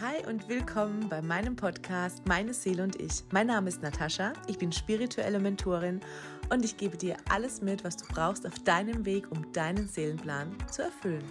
[0.00, 3.24] Hi und willkommen bei meinem Podcast Meine Seele und ich.
[3.32, 5.98] Mein Name ist Natascha, ich bin spirituelle Mentorin
[6.50, 10.56] und ich gebe dir alles mit, was du brauchst auf deinem Weg, um deinen Seelenplan
[10.70, 11.24] zu erfüllen.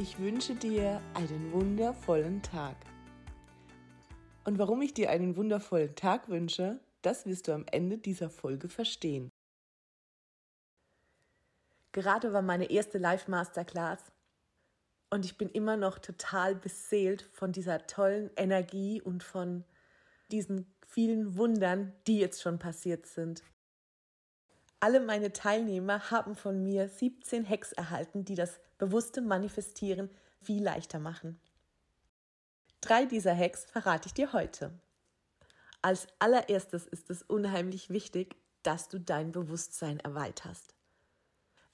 [0.00, 2.74] Ich wünsche dir einen wundervollen Tag.
[4.42, 8.68] Und warum ich dir einen wundervollen Tag wünsche, das wirst du am Ende dieser Folge
[8.68, 9.30] verstehen.
[11.92, 14.10] Gerade war meine erste Live-Masterclass
[15.12, 19.62] und ich bin immer noch total beseelt von dieser tollen Energie und von
[20.30, 23.42] diesen vielen Wundern, die jetzt schon passiert sind.
[24.80, 30.08] Alle meine Teilnehmer haben von mir 17 Hacks erhalten, die das bewusste Manifestieren
[30.40, 31.38] viel leichter machen.
[32.80, 34.72] Drei dieser Hacks verrate ich dir heute.
[35.82, 40.74] Als allererstes ist es unheimlich wichtig, dass du dein Bewusstsein erweiterst.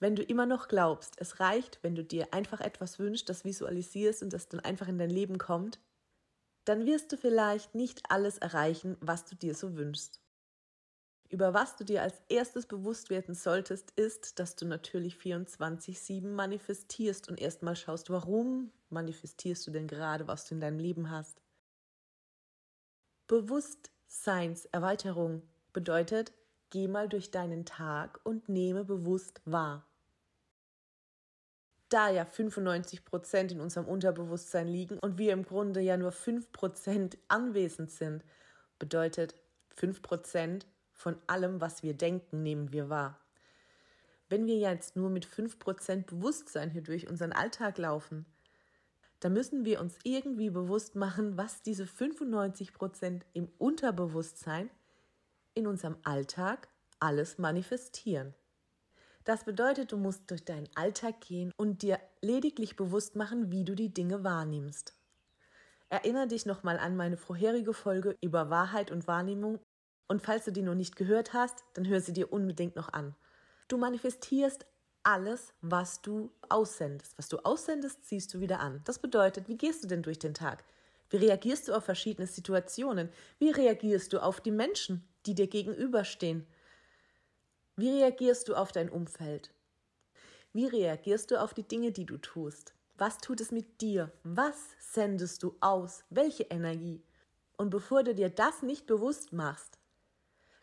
[0.00, 4.22] Wenn du immer noch glaubst, es reicht, wenn du dir einfach etwas wünschst, das visualisierst
[4.22, 5.80] und das dann einfach in dein Leben kommt,
[6.64, 10.20] dann wirst du vielleicht nicht alles erreichen, was du dir so wünschst.
[11.30, 17.28] Über was du dir als erstes bewusst werden solltest, ist, dass du natürlich 24-7 manifestierst
[17.28, 21.42] und erstmal schaust, warum manifestierst du denn gerade, was du in deinem Leben hast.
[23.26, 26.32] Bewusstseinserweiterung bedeutet,
[26.70, 29.87] geh mal durch deinen Tag und nehme bewusst wahr
[31.88, 36.52] da ja 95 Prozent in unserem Unterbewusstsein liegen und wir im Grunde ja nur 5
[36.52, 38.24] Prozent anwesend sind,
[38.78, 39.34] bedeutet
[39.76, 43.18] 5 Prozent von allem, was wir denken, nehmen wir wahr.
[44.28, 48.26] Wenn wir jetzt nur mit 5 Prozent Bewusstsein hier durch unseren Alltag laufen,
[49.20, 54.70] dann müssen wir uns irgendwie bewusst machen, was diese 95 Prozent im Unterbewusstsein
[55.54, 56.68] in unserem Alltag
[57.00, 58.34] alles manifestieren.
[59.28, 63.74] Das bedeutet, du musst durch deinen Alltag gehen und dir lediglich bewusst machen, wie du
[63.74, 64.94] die Dinge wahrnimmst.
[65.90, 69.58] Erinnere dich nochmal an meine vorherige Folge über Wahrheit und Wahrnehmung
[70.06, 73.14] und falls du die noch nicht gehört hast, dann hör sie dir unbedingt noch an.
[73.68, 74.64] Du manifestierst
[75.02, 77.12] alles, was du aussendest.
[77.18, 78.80] Was du aussendest, ziehst du wieder an.
[78.84, 80.64] Das bedeutet, wie gehst du denn durch den Tag?
[81.10, 83.10] Wie reagierst du auf verschiedene Situationen?
[83.38, 86.46] Wie reagierst du auf die Menschen, die dir gegenüberstehen?
[87.78, 89.54] Wie reagierst du auf dein Umfeld?
[90.52, 92.74] Wie reagierst du auf die Dinge, die du tust?
[92.96, 94.10] Was tut es mit dir?
[94.24, 96.02] Was sendest du aus?
[96.10, 97.04] Welche Energie?
[97.56, 99.78] Und bevor du dir das nicht bewusst machst,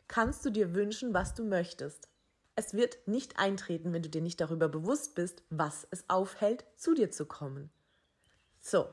[0.09, 2.09] kannst du dir wünschen, was du möchtest.
[2.57, 6.95] Es wird nicht eintreten, wenn du dir nicht darüber bewusst bist, was es aufhält, zu
[6.95, 7.71] dir zu kommen.
[8.59, 8.89] So,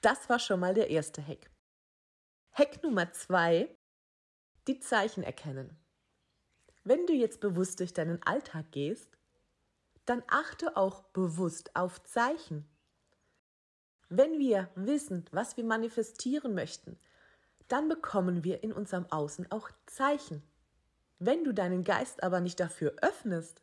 [0.00, 1.50] das war schon mal der erste Hack.
[2.52, 3.76] Hack Nummer zwei,
[4.68, 5.76] die Zeichen erkennen.
[6.84, 9.08] Wenn du jetzt bewusst durch deinen Alltag gehst,
[10.04, 12.68] dann achte auch bewusst auf Zeichen.
[14.10, 16.98] Wenn wir wissen, was wir manifestieren möchten,
[17.68, 20.42] dann bekommen wir in unserem Außen auch Zeichen.
[21.18, 23.62] Wenn du deinen Geist aber nicht dafür öffnest,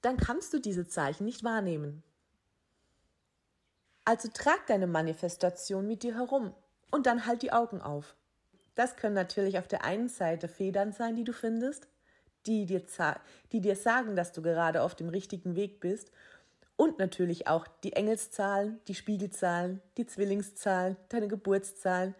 [0.00, 2.04] dann kannst du diese Zeichen nicht wahrnehmen.
[4.04, 6.54] Also trag deine Manifestation mit dir herum
[6.92, 8.14] und dann halt die Augen auf.
[8.78, 11.88] Das können natürlich auf der einen Seite Federn sein, die du findest,
[12.46, 12.80] die dir,
[13.50, 16.12] die dir sagen, dass du gerade auf dem richtigen Weg bist.
[16.76, 22.14] Und natürlich auch die Engelszahlen, die Spiegelzahlen, die Zwillingszahlen, deine Geburtszahlen.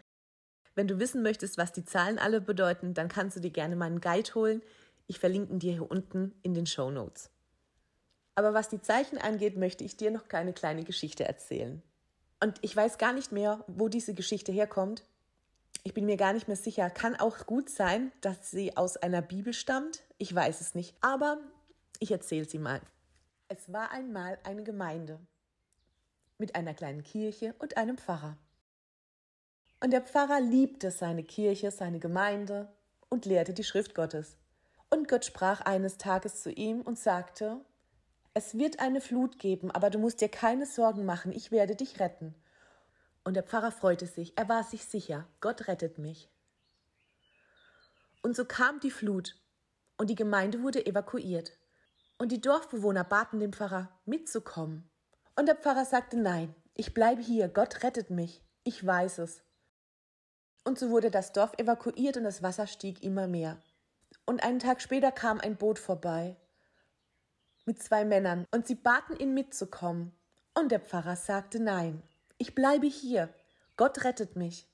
[0.74, 4.00] Wenn du wissen möchtest, was die Zahlen alle bedeuten, dann kannst du dir gerne meinen
[4.00, 4.60] Guide holen.
[5.06, 7.30] Ich verlinke dir hier unten in den Show Notes.
[8.34, 11.84] Aber was die Zeichen angeht, möchte ich dir noch keine kleine Geschichte erzählen.
[12.42, 15.04] Und ich weiß gar nicht mehr, wo diese Geschichte herkommt.
[15.84, 16.90] Ich bin mir gar nicht mehr sicher.
[16.90, 20.02] Kann auch gut sein, dass sie aus einer Bibel stammt.
[20.18, 20.94] Ich weiß es nicht.
[21.00, 21.38] Aber
[21.98, 22.80] ich erzähle sie mal.
[23.48, 25.18] Es war einmal eine Gemeinde
[26.36, 28.36] mit einer kleinen Kirche und einem Pfarrer.
[29.80, 32.68] Und der Pfarrer liebte seine Kirche, seine Gemeinde
[33.08, 34.36] und lehrte die Schrift Gottes.
[34.90, 37.60] Und Gott sprach eines Tages zu ihm und sagte,
[38.34, 42.00] es wird eine Flut geben, aber du musst dir keine Sorgen machen, ich werde dich
[42.00, 42.34] retten.
[43.28, 46.30] Und der Pfarrer freute sich, er war sich sicher, Gott rettet mich.
[48.22, 49.38] Und so kam die Flut
[49.98, 51.52] und die Gemeinde wurde evakuiert.
[52.16, 54.88] Und die Dorfbewohner baten den Pfarrer, mitzukommen.
[55.36, 59.42] Und der Pfarrer sagte, nein, ich bleibe hier, Gott rettet mich, ich weiß es.
[60.64, 63.58] Und so wurde das Dorf evakuiert und das Wasser stieg immer mehr.
[64.24, 66.34] Und einen Tag später kam ein Boot vorbei
[67.66, 70.16] mit zwei Männern und sie baten ihn mitzukommen.
[70.54, 72.02] Und der Pfarrer sagte nein.
[72.38, 73.32] Ich bleibe hier.
[73.76, 74.66] Gott rettet mich.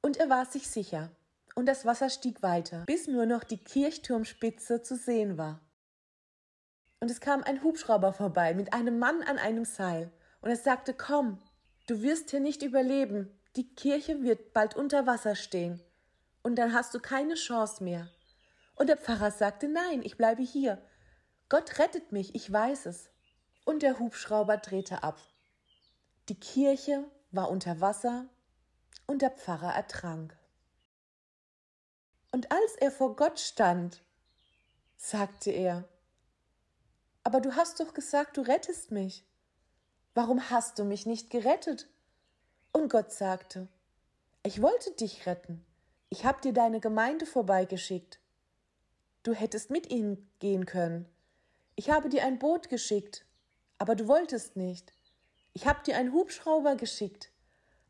[0.00, 1.10] Und er war sich sicher.
[1.54, 5.60] Und das Wasser stieg weiter, bis nur noch die Kirchturmspitze zu sehen war.
[7.00, 10.10] Und es kam ein Hubschrauber vorbei mit einem Mann an einem Seil.
[10.40, 11.38] Und er sagte, komm,
[11.88, 13.36] Du wirst hier nicht überleben.
[13.56, 15.82] Die Kirche wird bald unter Wasser stehen.
[16.42, 18.08] Und dann hast du keine Chance mehr.
[18.76, 20.80] Und der Pfarrer sagte, nein, ich bleibe hier.
[21.48, 23.10] Gott rettet mich, ich weiß es.
[23.64, 25.20] Und der Hubschrauber drehte ab.
[26.28, 28.26] Die Kirche war unter Wasser
[29.06, 30.36] und der Pfarrer ertrank.
[32.30, 34.02] Und als er vor Gott stand,
[34.96, 35.88] sagte er,
[37.24, 39.26] aber du hast doch gesagt, du rettest mich.
[40.14, 41.88] Warum hast du mich nicht gerettet?
[42.72, 43.68] Und Gott sagte,
[44.44, 45.64] ich wollte dich retten.
[46.08, 48.18] Ich habe dir deine Gemeinde vorbeigeschickt.
[49.22, 51.08] Du hättest mit ihnen gehen können.
[51.74, 53.24] Ich habe dir ein Boot geschickt,
[53.78, 54.92] aber du wolltest nicht.
[55.54, 57.30] Ich habe dir einen Hubschrauber geschickt,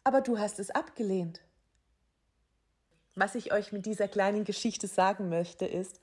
[0.04, 1.40] aber du hast es abgelehnt.
[3.14, 6.00] Was ich euch mit dieser kleinen Geschichte sagen möchte, ist,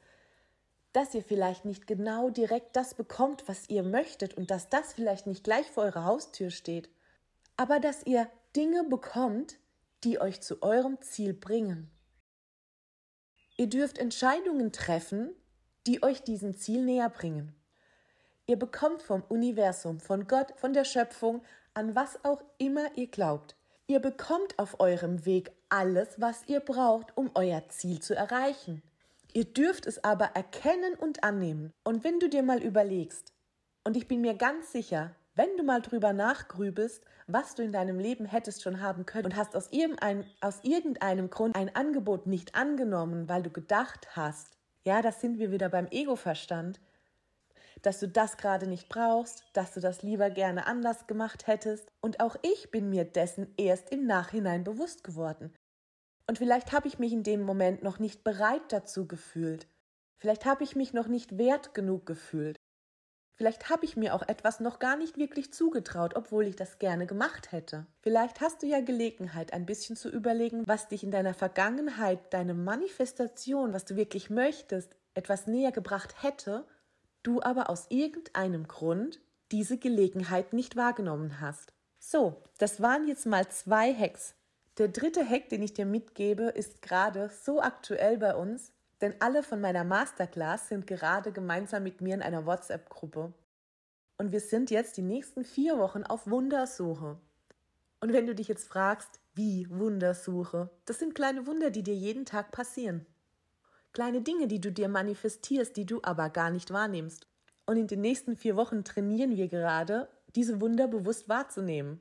[0.94, 5.28] dass ihr vielleicht nicht genau direkt das bekommt, was ihr möchtet und dass das vielleicht
[5.28, 6.90] nicht gleich vor eurer Haustür steht,
[7.58, 9.58] aber dass ihr Dinge bekommt,
[10.04, 11.92] die euch zu eurem Ziel bringen.
[13.58, 15.36] Ihr dürft Entscheidungen treffen,
[15.86, 17.54] die euch diesem Ziel näher bringen.
[18.50, 21.44] Ihr bekommt vom Universum, von Gott, von der Schöpfung,
[21.76, 23.56] an was auch immer ihr glaubt.
[23.86, 28.82] Ihr bekommt auf eurem Weg alles, was ihr braucht, um euer Ziel zu erreichen.
[29.34, 31.74] Ihr dürft es aber erkennen und annehmen.
[31.84, 33.34] Und wenn du dir mal überlegst,
[33.84, 38.00] und ich bin mir ganz sicher, wenn du mal drüber nachgrübelst, was du in deinem
[38.00, 42.56] Leben hättest schon haben können und hast aus irgendein, aus irgendeinem Grund ein Angebot nicht
[42.56, 46.80] angenommen, weil du gedacht hast, ja, das sind wir wieder beim Ego-Verstand,
[47.82, 51.92] dass du das gerade nicht brauchst, dass du das lieber gerne anders gemacht hättest.
[52.02, 55.54] Und auch ich bin mir dessen erst im Nachhinein bewusst geworden.
[56.28, 59.68] Und vielleicht habe ich mich in dem Moment noch nicht bereit dazu gefühlt.
[60.20, 62.58] Vielleicht habe ich mich noch nicht wert genug gefühlt.
[63.40, 67.08] Vielleicht habe ich mir auch etwas noch gar nicht wirklich zugetraut, obwohl ich das gerne
[67.08, 67.88] gemacht hätte.
[68.02, 72.54] Vielleicht hast du ja Gelegenheit, ein bisschen zu überlegen, was dich in deiner Vergangenheit, deine
[72.54, 76.68] Manifestation, was du wirklich möchtest, etwas näher gebracht hätte,
[77.24, 79.20] du aber aus irgendeinem Grund
[79.52, 81.74] diese Gelegenheit nicht wahrgenommen hast.
[82.00, 84.36] So, das waren jetzt mal zwei Hacks,
[84.80, 88.72] der dritte Hack, den ich dir mitgebe, ist gerade so aktuell bei uns,
[89.02, 93.34] denn alle von meiner Masterclass sind gerade gemeinsam mit mir in einer WhatsApp-Gruppe.
[94.18, 97.18] Und wir sind jetzt die nächsten vier Wochen auf Wundersuche.
[98.00, 102.24] Und wenn du dich jetzt fragst, wie Wundersuche, das sind kleine Wunder, die dir jeden
[102.24, 103.06] Tag passieren.
[103.94, 107.28] Kleine Dinge, die du dir manifestierst, die du aber gar nicht wahrnimmst.
[107.66, 112.00] Und in den nächsten vier Wochen trainieren wir gerade, diese Wunder bewusst wahrzunehmen.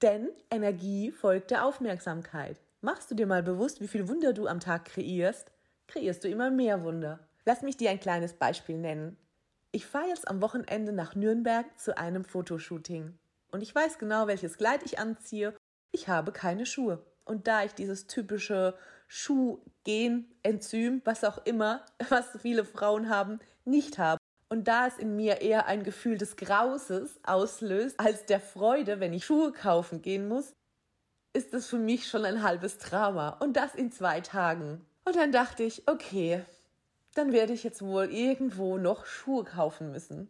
[0.00, 2.60] Denn Energie folgt der Aufmerksamkeit.
[2.80, 5.52] Machst du dir mal bewusst, wie viel Wunder du am Tag kreierst,
[5.86, 7.20] kreierst du immer mehr Wunder.
[7.44, 9.16] Lass mich dir ein kleines Beispiel nennen.
[9.70, 13.16] Ich fahre jetzt am Wochenende nach Nürnberg zu einem Fotoshooting.
[13.52, 15.54] Und ich weiß genau, welches Kleid ich anziehe.
[15.92, 17.04] Ich habe keine Schuhe.
[17.24, 18.74] Und da ich dieses typische
[19.14, 24.18] Schuh-Gen-Enzym, was auch immer, was viele Frauen haben, nicht habe,
[24.48, 29.12] und da es in mir eher ein Gefühl des Grauses auslöst, als der Freude, wenn
[29.12, 30.54] ich Schuhe kaufen gehen muss,
[31.34, 33.30] ist es für mich schon ein halbes Drama.
[33.40, 34.84] Und das in zwei Tagen.
[35.04, 36.44] Und dann dachte ich, okay,
[37.14, 40.28] dann werde ich jetzt wohl irgendwo noch Schuhe kaufen müssen.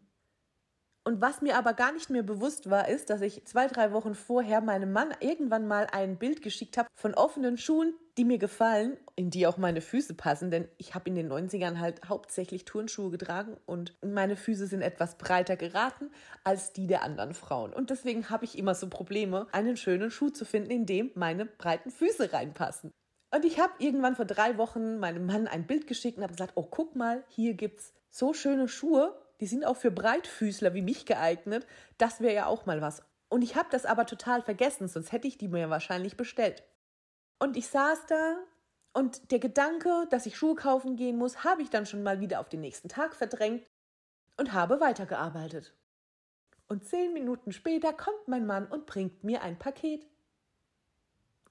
[1.05, 4.15] Und was mir aber gar nicht mehr bewusst war, ist, dass ich zwei, drei Wochen
[4.15, 8.97] vorher meinem Mann irgendwann mal ein Bild geschickt habe von offenen Schuhen, die mir gefallen,
[9.17, 13.11] in die auch meine Füße passen, denn ich habe in den 90ern halt hauptsächlich Turnschuhe
[13.11, 16.11] getragen und meine Füße sind etwas breiter geraten
[16.45, 17.73] als die der anderen Frauen.
[17.73, 21.47] Und deswegen habe ich immer so Probleme, einen schönen Schuh zu finden, in dem meine
[21.47, 22.93] breiten Füße reinpassen.
[23.35, 26.53] Und ich habe irgendwann vor drei Wochen meinem Mann ein Bild geschickt und habe gesagt,
[26.55, 31.05] oh guck mal, hier gibt's so schöne Schuhe, die sind auch für Breitfüßler wie mich
[31.05, 31.67] geeignet.
[31.99, 33.03] Das wäre ja auch mal was.
[33.29, 36.63] Und ich habe das aber total vergessen, sonst hätte ich die mir wahrscheinlich bestellt.
[37.41, 38.37] Und ich saß da
[38.93, 42.39] und der Gedanke, dass ich Schuhe kaufen gehen muss, habe ich dann schon mal wieder
[42.39, 43.67] auf den nächsten Tag verdrängt
[44.37, 45.75] und habe weitergearbeitet.
[46.69, 50.07] Und zehn Minuten später kommt mein Mann und bringt mir ein Paket.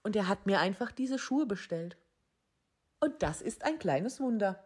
[0.02, 1.98] Und er hat mir einfach diese Schuhe bestellt.
[3.02, 4.64] Und das ist ein kleines Wunder.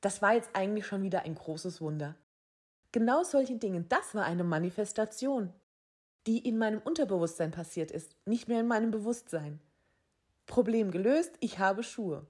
[0.00, 2.14] Das war jetzt eigentlich schon wieder ein großes Wunder.
[2.92, 5.52] Genau solchen Dingen, das war eine Manifestation,
[6.26, 9.60] die in meinem Unterbewusstsein passiert ist, nicht mehr in meinem Bewusstsein.
[10.46, 12.26] Problem gelöst, ich habe Schuhe.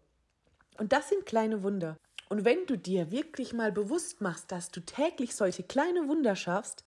[0.79, 1.97] Und das sind kleine Wunder.
[2.29, 6.85] Und wenn du dir wirklich mal bewusst machst, dass du täglich solche kleine Wunder schaffst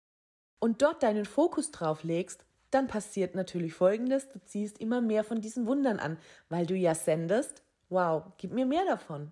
[0.59, 5.41] und dort deinen Fokus drauf legst, dann passiert natürlich Folgendes, du ziehst immer mehr von
[5.41, 6.19] diesen Wundern an,
[6.49, 9.31] weil du ja sendest, wow, gib mir mehr davon.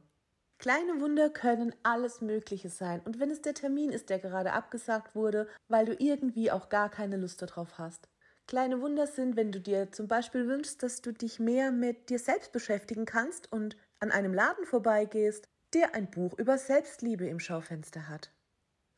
[0.59, 3.01] Kleine Wunder können alles Mögliche sein.
[3.05, 6.91] Und wenn es der Termin ist, der gerade abgesagt wurde, weil du irgendwie auch gar
[6.91, 8.09] keine Lust darauf hast,
[8.47, 12.19] Kleine Wunder sind, wenn du dir zum Beispiel wünschst, dass du dich mehr mit dir
[12.19, 18.09] selbst beschäftigen kannst und an einem Laden vorbeigehst, der ein Buch über Selbstliebe im Schaufenster
[18.09, 18.31] hat.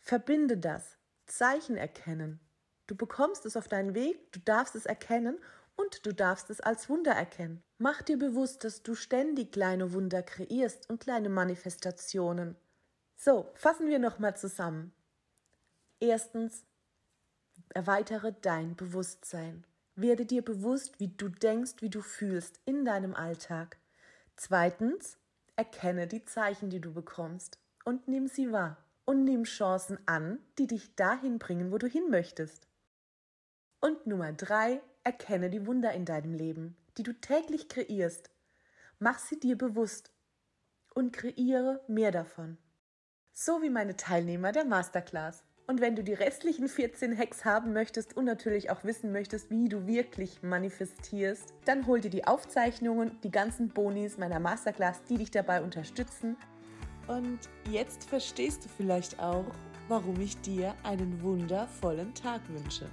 [0.00, 0.98] Verbinde das.
[1.26, 2.40] Zeichen erkennen.
[2.86, 5.38] Du bekommst es auf deinen Weg, du darfst es erkennen
[5.76, 7.62] und du darfst es als Wunder erkennen.
[7.78, 12.56] Mach dir bewusst, dass du ständig kleine Wunder kreierst und kleine Manifestationen.
[13.14, 14.92] So, fassen wir nochmal zusammen.
[16.00, 16.64] Erstens,
[17.70, 19.64] erweitere dein Bewusstsein.
[19.94, 23.78] Werde dir bewusst, wie du denkst, wie du fühlst in deinem Alltag.
[24.36, 25.18] Zweitens,
[25.56, 28.76] erkenne die Zeichen, die du bekommst und nimm sie wahr.
[29.06, 32.66] Und nimm Chancen an, die dich dahin bringen, wo du hin möchtest.
[33.80, 38.28] Und Nummer drei, erkenne die Wunder in deinem Leben, die du täglich kreierst.
[38.98, 40.10] Mach sie dir bewusst
[40.94, 42.58] und kreiere mehr davon.
[43.32, 45.44] So wie meine Teilnehmer der Masterclass.
[45.68, 49.68] Und wenn du die restlichen 14 Hacks haben möchtest und natürlich auch wissen möchtest, wie
[49.68, 55.30] du wirklich manifestierst, dann hol dir die Aufzeichnungen, die ganzen Bonis meiner Masterclass, die dich
[55.30, 56.36] dabei unterstützen.
[57.06, 57.38] Und
[57.70, 59.46] jetzt verstehst du vielleicht auch,
[59.86, 62.90] warum ich dir einen wundervollen Tag wünsche.